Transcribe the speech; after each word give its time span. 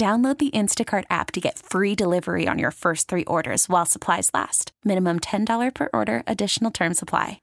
Download 0.00 0.38
the 0.38 0.50
Instacart 0.52 1.04
app 1.10 1.30
to 1.32 1.42
get 1.42 1.58
free 1.58 1.94
delivery 1.94 2.48
on 2.48 2.58
your 2.58 2.70
first 2.70 3.06
three 3.06 3.24
orders 3.24 3.68
while 3.68 3.84
supplies 3.84 4.30
last. 4.32 4.72
Minimum 4.82 5.20
$10 5.20 5.74
per 5.74 5.90
order, 5.92 6.22
additional 6.26 6.70
term 6.70 6.94
supply. 6.94 7.42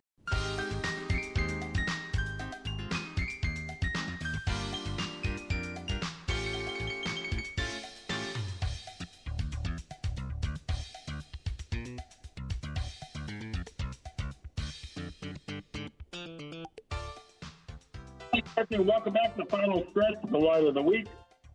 Welcome 18.71 19.13
back 19.13 19.35
to 19.35 19.43
the 19.43 19.45
final 19.47 19.85
stretch 19.91 20.23
of 20.23 20.31
the 20.31 20.39
Light 20.39 20.63
of 20.63 20.73
the 20.73 20.81
Week 20.81 21.05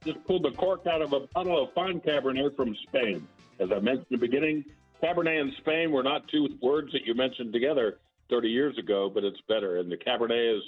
just 0.04 0.24
pulled 0.24 0.44
the 0.44 0.50
cork 0.52 0.86
out 0.86 1.02
of 1.02 1.12
a 1.12 1.20
bottle 1.34 1.62
of 1.62 1.72
fine 1.74 2.00
Cabernet 2.00 2.56
from 2.56 2.76
Spain. 2.88 3.26
As 3.60 3.70
I 3.70 3.80
mentioned 3.80 4.06
in 4.10 4.20
the 4.20 4.26
beginning, 4.26 4.64
Cabernet 5.02 5.40
and 5.40 5.52
Spain 5.58 5.90
were 5.92 6.02
not 6.02 6.28
two 6.28 6.48
words 6.60 6.92
that 6.92 7.04
you 7.04 7.14
mentioned 7.14 7.52
together 7.52 7.98
30 8.30 8.48
years 8.48 8.76
ago, 8.78 9.10
but 9.12 9.24
it's 9.24 9.40
better. 9.48 9.78
And 9.78 9.90
the 9.90 9.96
Cabernet 9.96 10.56
is 10.58 10.62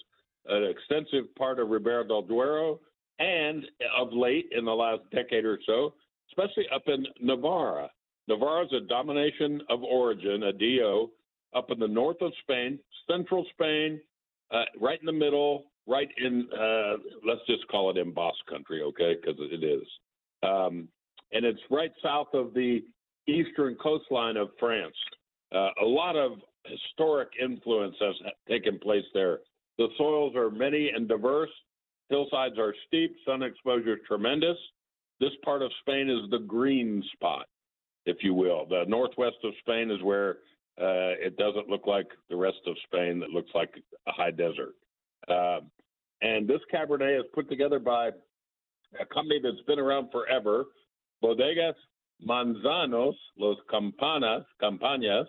an 0.46 0.64
extensive 0.64 1.34
part 1.36 1.58
of 1.58 1.68
Ribera 1.68 2.06
del 2.06 2.22
Duero, 2.22 2.80
and 3.18 3.64
of 3.96 4.12
late, 4.12 4.46
in 4.56 4.64
the 4.64 4.72
last 4.72 5.02
decade 5.12 5.44
or 5.44 5.58
so, 5.66 5.94
especially 6.30 6.66
up 6.74 6.82
in 6.86 7.06
Navarra. 7.20 7.90
Navarra 8.28 8.64
is 8.64 8.72
a 8.72 8.80
denomination 8.80 9.62
of 9.68 9.82
origin, 9.82 10.44
a 10.44 10.52
DO, 10.52 11.10
up 11.54 11.70
in 11.70 11.78
the 11.78 11.88
north 11.88 12.20
of 12.20 12.32
Spain, 12.42 12.78
central 13.08 13.46
Spain, 13.52 14.00
uh, 14.50 14.64
right 14.80 14.98
in 14.98 15.06
the 15.06 15.12
middle, 15.12 15.64
right 15.86 16.08
in 16.18 16.48
uh, 16.52 16.94
let's 17.26 17.40
just 17.46 17.66
call 17.68 17.90
it 17.90 18.14
Basque 18.14 18.46
country, 18.48 18.82
okay? 18.82 19.16
Because 19.20 19.38
it 19.40 19.64
is, 19.64 19.86
um, 20.42 20.88
and 21.32 21.44
it's 21.44 21.60
right 21.70 21.92
south 22.02 22.28
of 22.34 22.54
the 22.54 22.82
eastern 23.26 23.76
coastline 23.76 24.36
of 24.36 24.48
France. 24.58 24.94
Uh, 25.54 25.70
a 25.82 25.84
lot 25.84 26.16
of 26.16 26.32
historic 26.66 27.28
influence 27.42 27.94
has 28.00 28.14
taken 28.48 28.78
place 28.78 29.04
there. 29.12 29.40
The 29.78 29.88
soils 29.98 30.34
are 30.36 30.50
many 30.50 30.90
and 30.90 31.08
diverse. 31.08 31.50
Hillsides 32.10 32.58
are 32.58 32.74
steep. 32.86 33.14
Sun 33.26 33.42
exposure 33.42 33.94
is 33.94 34.00
tremendous. 34.06 34.56
This 35.20 35.30
part 35.44 35.62
of 35.62 35.70
Spain 35.80 36.10
is 36.10 36.30
the 36.30 36.38
green 36.38 37.02
spot, 37.12 37.46
if 38.06 38.18
you 38.20 38.34
will. 38.34 38.66
The 38.66 38.84
northwest 38.88 39.36
of 39.44 39.52
Spain 39.60 39.90
is 39.90 40.02
where 40.02 40.38
uh, 40.80 41.14
it 41.20 41.36
doesn't 41.36 41.68
look 41.68 41.86
like 41.86 42.08
the 42.28 42.36
rest 42.36 42.58
of 42.66 42.76
Spain 42.86 43.20
that 43.20 43.30
looks 43.30 43.50
like 43.54 43.72
a 44.06 44.12
high 44.12 44.32
desert. 44.32 44.74
Uh, 45.28 45.60
and 46.22 46.48
this 46.48 46.60
Cabernet 46.72 47.18
is 47.18 47.26
put 47.34 47.48
together 47.48 47.78
by 47.78 48.10
a 49.00 49.06
company 49.12 49.40
that's 49.42 49.64
been 49.66 49.78
around 49.78 50.10
forever, 50.10 50.64
Bodegas 51.22 51.74
Manzanos 52.26 53.14
Los 53.38 53.58
Campanas, 53.70 54.44
Campañas, 54.62 55.26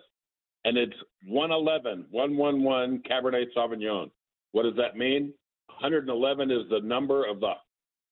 and 0.64 0.76
it's 0.76 0.96
111, 1.26 2.06
111 2.10 3.02
Cabernet 3.08 3.46
Sauvignon. 3.56 4.10
What 4.52 4.62
does 4.62 4.76
that 4.76 4.96
mean? 4.96 5.32
111 5.80 6.50
is 6.50 6.68
the 6.70 6.80
number 6.80 7.28
of 7.28 7.40
the 7.40 7.52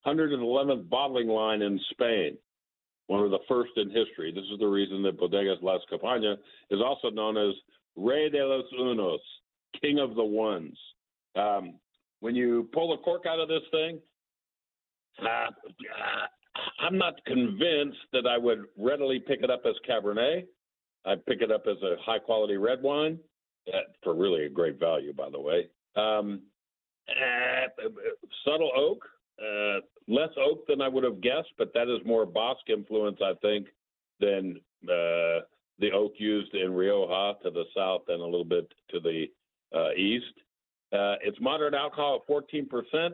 111th 0.07 0.89
bottling 0.89 1.29
line 1.29 1.63
in 1.63 1.81
Spain, 1.91 2.37
one 3.07 3.25
of 3.25 3.31
the 3.31 3.39
first 3.49 3.73
in 3.77 3.89
history. 3.89 4.33
This 4.35 4.45
is 4.53 4.59
the 4.61 4.67
reason 4.67 5.03
that 5.05 5.19
Bodegas 5.19 5.63
Las 5.63 5.81
Campañas 5.91 6.37
is 6.71 6.81
also 6.85 7.11
known 7.11 7.37
as 7.37 7.55
Rey 7.97 8.29
de 8.29 8.45
los 8.45 8.67
Unos, 8.79 9.19
King 9.81 9.99
of 9.99 10.15
the 10.15 10.25
Ones. 10.25 10.77
Um, 11.37 11.75
when 12.21 12.35
you 12.35 12.69
pull 12.73 12.97
the 12.97 13.03
cork 13.03 13.25
out 13.27 13.41
of 13.41 13.49
this 13.49 13.63
thing, 13.71 14.01
uh, 15.23 15.51
I'm 16.81 16.99
not 16.99 17.15
convinced 17.27 17.99
that 18.13 18.27
I 18.27 18.39
would 18.39 18.65
readily 18.79 19.19
pick 19.19 19.43
it 19.43 19.51
up 19.51 19.63
as 19.67 19.75
Cabernet. 19.89 20.47
I'd 21.05 21.25
pick 21.27 21.43
it 21.43 21.51
up 21.51 21.65
as 21.67 21.77
a 21.83 21.97
high 22.03 22.19
quality 22.19 22.57
red 22.57 22.83
wine 22.83 23.19
for 24.03 24.15
really 24.15 24.45
a 24.45 24.49
great 24.49 24.79
value, 24.79 25.13
by 25.13 25.31
the 25.31 25.41
way. 25.41 25.69
Um, 25.97 26.43
uh, 27.09 27.89
subtle 28.45 28.71
oak, 28.77 29.05
uh, 29.41 29.81
less 30.09 30.31
oak 30.39 30.67
than 30.67 30.81
I 30.81 30.89
would 30.89 31.05
have 31.05 31.21
guessed, 31.21 31.53
but 31.59 31.73
that 31.75 31.89
is 31.89 32.05
more 32.07 32.27
Basque 32.27 32.69
influence, 32.69 33.19
I 33.23 33.35
think, 33.43 33.69
than 34.21 34.61
uh, 34.85 35.45
the 35.79 35.91
oak 35.93 36.15
used 36.19 36.55
in 36.55 36.73
Rioja 36.73 37.35
to 37.43 37.51
the 37.51 37.65
south 37.77 38.03
and 38.09 38.21
a 38.21 38.25
little 38.25 38.45
bit 38.45 38.73
to 38.91 39.01
the 39.01 39.27
uh, 39.75 39.93
east. 39.93 40.35
Uh, 40.95 41.17
it's 41.23 41.39
moderate 41.41 41.75
alcohol 41.75 42.23
at 42.23 42.33
14%. 42.33 43.11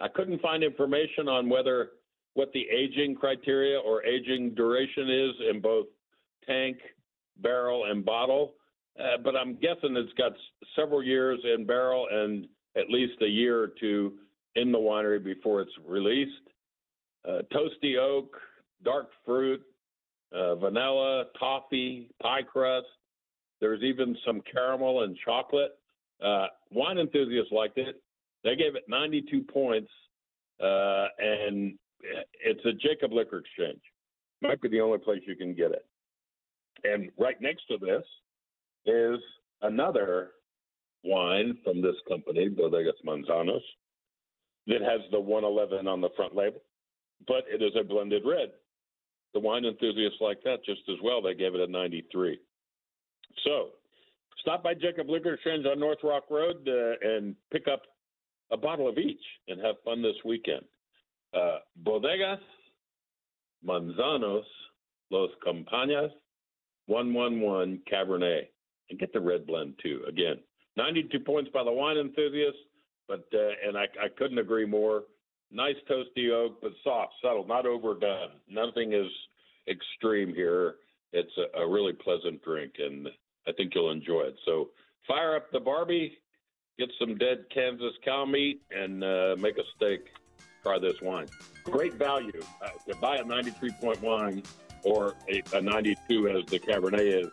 I 0.00 0.08
couldn't 0.08 0.40
find 0.40 0.62
information 0.62 1.28
on 1.28 1.48
whether 1.48 1.90
what 2.34 2.52
the 2.52 2.62
aging 2.68 3.16
criteria 3.16 3.78
or 3.78 4.04
aging 4.04 4.54
duration 4.54 5.10
is 5.10 5.32
in 5.50 5.60
both 5.60 5.86
tank, 6.46 6.78
barrel, 7.38 7.86
and 7.90 8.04
bottle. 8.04 8.54
Uh, 8.98 9.18
but 9.22 9.34
I'm 9.34 9.54
guessing 9.54 9.96
it's 9.96 10.12
got 10.12 10.32
several 10.76 11.02
years 11.02 11.40
in 11.44 11.66
barrel 11.66 12.06
and 12.10 12.46
at 12.76 12.90
least 12.90 13.20
a 13.22 13.26
year 13.26 13.60
or 13.60 13.68
two 13.80 14.14
in 14.54 14.70
the 14.70 14.78
winery 14.78 15.22
before 15.22 15.60
it's 15.60 15.72
released. 15.86 16.32
Uh, 17.26 17.40
toasty 17.52 17.98
oak, 17.98 18.36
dark 18.84 19.08
fruit, 19.24 19.62
uh, 20.32 20.54
vanilla, 20.56 21.24
toffee, 21.38 22.10
pie 22.22 22.42
crust. 22.42 22.86
There's 23.60 23.82
even 23.82 24.16
some 24.24 24.42
caramel 24.52 25.02
and 25.02 25.16
chocolate. 25.24 25.78
Uh, 26.22 26.46
wine 26.70 26.98
enthusiasts 26.98 27.52
liked 27.52 27.78
it. 27.78 28.02
They 28.42 28.56
gave 28.56 28.76
it 28.76 28.84
92 28.88 29.42
points, 29.42 29.90
uh, 30.62 31.06
and 31.18 31.74
it's 32.44 32.64
a 32.64 32.72
Jacob 32.72 33.12
Liquor 33.12 33.38
Exchange. 33.38 33.80
Might 34.42 34.60
be 34.60 34.68
the 34.68 34.80
only 34.80 34.98
place 34.98 35.22
you 35.26 35.36
can 35.36 35.54
get 35.54 35.72
it. 35.72 35.86
And 36.84 37.10
right 37.18 37.40
next 37.40 37.66
to 37.68 37.78
this 37.78 38.04
is 38.84 39.18
another 39.62 40.32
wine 41.02 41.56
from 41.64 41.80
this 41.80 41.96
company, 42.08 42.48
Bodegas 42.50 42.92
Manzanos, 43.06 43.62
that 44.66 44.82
has 44.82 45.00
the 45.10 45.20
111 45.20 45.86
on 45.86 46.00
the 46.00 46.10
front 46.16 46.34
label, 46.34 46.60
but 47.26 47.44
it 47.48 47.62
is 47.62 47.72
a 47.78 47.84
blended 47.84 48.22
red. 48.26 48.52
The 49.32 49.40
wine 49.40 49.64
enthusiasts 49.64 50.18
like 50.20 50.42
that 50.44 50.64
just 50.64 50.82
as 50.88 50.96
well. 51.02 51.20
They 51.20 51.34
gave 51.34 51.54
it 51.54 51.60
a 51.60 51.66
93. 51.66 52.38
So 53.44 53.70
stop 54.40 54.62
by 54.62 54.74
Jacob 54.74 55.08
Liquor 55.08 55.34
Exchange 55.34 55.66
on 55.66 55.80
North 55.80 55.98
Rock 56.02 56.24
Road 56.30 56.68
uh, 56.68 57.08
and 57.08 57.34
pick 57.52 57.66
up 57.70 57.82
a 58.50 58.56
bottle 58.56 58.88
of 58.88 58.98
each 58.98 59.22
and 59.48 59.60
have 59.60 59.76
fun 59.84 60.02
this 60.02 60.16
weekend. 60.24 60.62
Uh, 61.34 61.58
Bodegas 61.82 62.38
Manzanos 63.66 64.44
Los 65.10 65.30
Campañas 65.46 66.10
111 66.86 67.80
Cabernet. 67.90 68.48
And 68.90 68.98
get 68.98 69.12
the 69.14 69.20
red 69.20 69.46
blend 69.46 69.74
too. 69.82 70.02
Again, 70.06 70.36
92 70.76 71.20
points 71.20 71.50
by 71.54 71.64
the 71.64 71.72
wine 71.72 71.96
enthusiast, 71.96 72.58
but 73.08 73.24
uh, 73.32 73.66
and 73.66 73.78
I, 73.78 73.84
I 73.98 74.08
couldn't 74.18 74.38
agree 74.38 74.66
more. 74.66 75.04
Nice 75.50 75.76
toasty 75.90 76.30
oak, 76.30 76.60
but 76.60 76.72
soft, 76.82 77.14
subtle, 77.22 77.46
not 77.46 77.64
overdone. 77.64 78.32
Nothing 78.48 78.92
is 78.92 79.10
extreme 79.68 80.34
here. 80.34 80.74
It's 81.12 81.32
a, 81.38 81.60
a 81.60 81.68
really 81.68 81.94
pleasant 81.94 82.42
drink, 82.42 82.74
and 82.78 83.08
I 83.46 83.52
think 83.52 83.74
you'll 83.74 83.90
enjoy 83.90 84.22
it. 84.22 84.36
So 84.44 84.70
fire 85.06 85.36
up 85.36 85.50
the 85.52 85.60
Barbie, 85.60 86.18
get 86.78 86.90
some 86.98 87.16
dead 87.16 87.44
Kansas 87.52 87.92
cow 88.04 88.24
meat, 88.24 88.62
and 88.70 89.04
uh, 89.04 89.36
make 89.38 89.58
a 89.58 89.64
steak 89.76 90.06
try 90.62 90.78
this 90.78 91.00
wine. 91.02 91.26
Great 91.64 91.94
value 91.94 92.42
uh, 92.62 92.68
to 92.88 92.96
buy 92.96 93.16
a 93.16 93.24
93.1 93.24 94.44
or 94.82 95.14
a, 95.28 95.42
a 95.54 95.60
92 95.60 96.28
as 96.28 96.46
the 96.46 96.58
Cabernet 96.58 97.00
is 97.00 97.28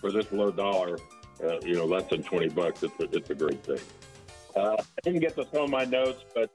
for 0.00 0.12
this 0.12 0.30
low 0.32 0.50
dollar. 0.50 0.98
Uh, 1.42 1.60
you 1.60 1.74
know, 1.74 1.84
less 1.84 2.08
than 2.08 2.22
20 2.22 2.48
bucks. 2.50 2.82
It's 2.82 2.98
a, 2.98 3.14
it's 3.14 3.28
a 3.28 3.34
great 3.34 3.62
thing. 3.62 3.80
Uh, 4.56 4.74
I 4.80 5.00
didn't 5.02 5.20
get 5.20 5.34
some 5.34 5.64
of 5.64 5.70
my 5.70 5.84
notes, 5.84 6.24
but 6.34 6.50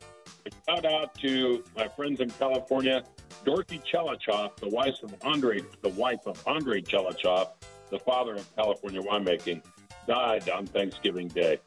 shout 0.67 0.85
out 0.85 1.13
to 1.15 1.63
my 1.75 1.87
friends 1.89 2.19
in 2.19 2.31
California, 2.31 3.03
Dorothy 3.45 3.79
Tchelistcheff, 3.79 4.55
the 4.55 4.69
wife 4.69 4.95
of 5.03 5.13
Andre, 5.21 5.61
the 5.81 5.89
wife 5.89 6.21
of 6.25 6.41
Andre 6.47 6.81
Tchelistcheff, 6.81 7.49
the 7.91 7.99
father 7.99 8.35
of 8.35 8.55
California 8.55 9.01
winemaking, 9.01 9.61
died 10.07 10.49
on 10.49 10.65
Thanksgiving 10.65 11.27
Day. 11.27 11.59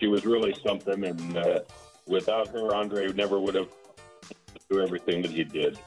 She 0.00 0.06
was 0.06 0.24
really 0.24 0.54
something, 0.64 1.04
and 1.04 1.36
uh, 1.36 1.60
without 2.06 2.48
her, 2.48 2.74
Andre 2.74 3.12
never 3.12 3.40
would 3.40 3.54
have 3.54 3.68
do 4.70 4.80
everything 4.80 5.22
that 5.22 5.30
he 5.30 5.44
did. 5.44 5.78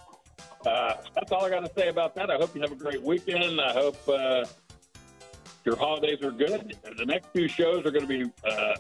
Uh, 0.66 0.94
that's 1.16 1.32
all 1.32 1.46
I 1.46 1.50
got 1.50 1.66
to 1.66 1.72
say 1.80 1.90
about 1.90 2.16
that. 2.16 2.30
I 2.30 2.36
hope 2.36 2.56
you 2.56 2.62
have 2.62 2.72
a 2.72 2.76
great 2.76 3.02
weekend. 3.02 3.62
I 3.62 3.72
hope 3.74 3.98
uh, 4.08 4.46
your 5.64 5.76
holidays 5.76 6.22
are 6.24 6.32
good. 6.32 6.76
The 6.98 7.06
next 7.06 7.34
two 7.34 7.48
shows 7.48 7.86
are 7.86 7.92
going 7.92 8.08
to 8.08 8.26
be 8.26 8.32
uh, 8.46 8.76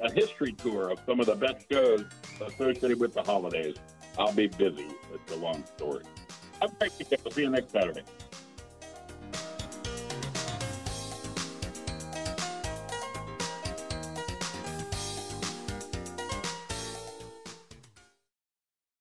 a, 0.00 0.12
history 0.12 0.52
tour 0.52 0.90
of 0.90 1.00
some 1.06 1.20
of 1.20 1.26
the 1.26 1.34
best 1.34 1.66
shows 1.70 2.04
associated 2.40 3.00
with 3.00 3.14
the 3.14 3.22
holidays. 3.22 3.76
I'll 4.18 4.32
be 4.32 4.46
busy. 4.46 4.88
It's 5.12 5.32
a 5.32 5.36
long 5.36 5.64
story. 5.76 6.04
Have 6.60 6.72
a 6.72 6.74
great 6.76 6.92
weekend. 6.98 7.22
We'll 7.24 7.32
see 7.32 7.42
you 7.42 7.50
next 7.50 7.70
Saturday. 7.70 8.02